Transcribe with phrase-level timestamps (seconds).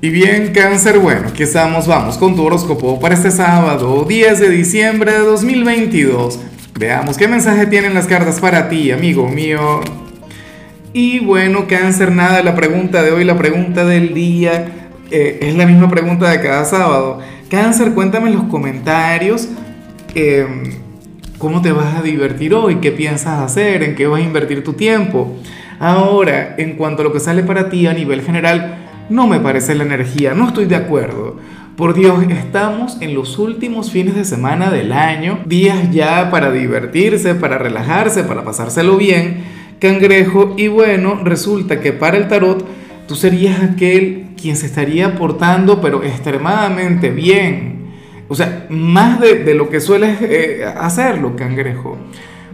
[0.00, 4.48] Y bien, cáncer, bueno, aquí estamos, vamos con tu horóscopo para este sábado, 10 de
[4.48, 6.38] diciembre de 2022.
[6.78, 9.80] Veamos qué mensaje tienen las cartas para ti, amigo mío.
[10.92, 14.66] Y bueno, cáncer, nada, la pregunta de hoy, la pregunta del día,
[15.10, 17.18] eh, es la misma pregunta de cada sábado.
[17.50, 19.48] Cáncer, cuéntame en los comentarios
[20.14, 20.74] em,
[21.38, 24.74] cómo te vas a divertir hoy, qué piensas hacer, en qué vas a invertir tu
[24.74, 25.36] tiempo.
[25.80, 29.74] Ahora, en cuanto a lo que sale para ti a nivel general, no me parece
[29.74, 31.36] la energía, no estoy de acuerdo.
[31.76, 37.34] Por Dios, estamos en los últimos fines de semana del año, días ya para divertirse,
[37.36, 39.44] para relajarse, para pasárselo bien,
[39.78, 42.66] cangrejo, y bueno, resulta que para el tarot
[43.06, 47.78] tú serías aquel quien se estaría portando pero extremadamente bien.
[48.28, 51.96] O sea, más de, lo que sueles eh, hacerlo, cangrejo.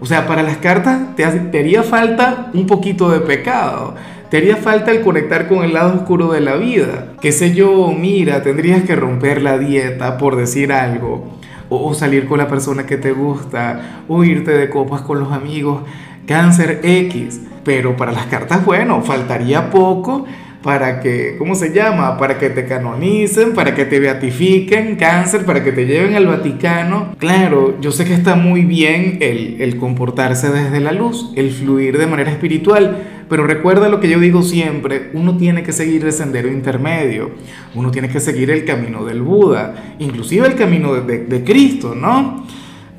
[0.00, 3.94] O sea, para las cartas te, te haría falta un poquito de pecado
[4.30, 7.14] te haría falta el conectar con el lado oscuro de la vida.
[7.20, 11.36] Qué sé yo, mira, tendrías que romper la dieta por decir algo.
[11.68, 14.04] O, salir con la persona que te gusta.
[14.06, 15.82] O irte de copas con los amigos.
[16.26, 17.40] Cáncer X.
[17.64, 20.26] Pero para las cartas, bueno, faltaría poco
[20.62, 22.18] para que, ¿cómo se llama?
[22.18, 27.14] Para que te canonicen, para que te beatifiquen, cáncer, para que te lleven al Vaticano.
[27.18, 31.96] Claro, yo sé que está muy bien el, el comportarse desde la luz, el fluir
[31.96, 36.12] de manera espiritual, pero recuerda lo que yo digo siempre, uno tiene que seguir el
[36.12, 37.30] sendero intermedio,
[37.74, 42.44] uno tiene que seguir el camino del Buda, inclusive el camino de, de Cristo, ¿no?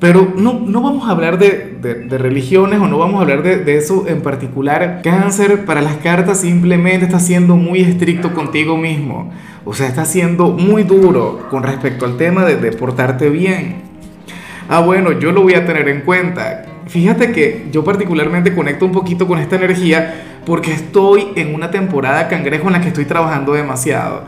[0.02, 3.58] Pero no, no vamos a hablar de, de, religiones o no vamos a hablar de,
[3.58, 5.00] de, eso en particular.
[5.04, 9.30] Cáncer para las cartas simplemente está siendo muy estricto contigo mismo.
[9.64, 13.76] O sea, está siendo muy duro con respecto al tema de, portarte bien.
[14.68, 16.64] Ah, bueno, yo lo voy a tener en cuenta.
[16.88, 22.26] Fíjate que yo particularmente conecto un poquito con esta energía porque estoy en una temporada
[22.26, 24.24] cangrejo en la que estoy trabajando demasiado.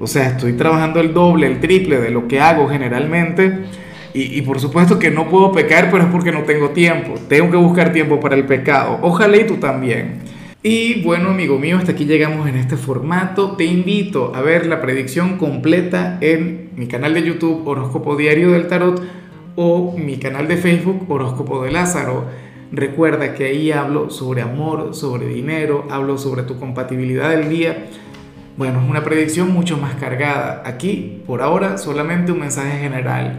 [0.00, 3.66] O sea, estoy trabajando el doble, el triple de lo que hago generalmente
[4.14, 7.14] y, por supuesto que no puedo pecar, pero es porque no tengo tiempo.
[7.28, 8.98] Tengo que buscar tiempo para el pecado.
[9.02, 10.20] Ojalá y tú también.
[10.62, 13.52] Y bueno, amigo mío, hasta aquí llegamos en este formato.
[13.52, 18.66] Te invito a ver la predicción completa en mi canal de YouTube Horóscopo Diario del
[18.66, 19.00] Tarot
[19.54, 22.24] o mi canal de Facebook Horóscopo de Lázaro.
[22.72, 27.86] Recuerda que ahí hablo sobre amor, sobre dinero, hablo sobre tu compatibilidad del día.
[28.56, 30.62] Bueno, es una predicción mucho más cargada.
[30.66, 33.38] Aquí, por ahora, solamente un mensaje general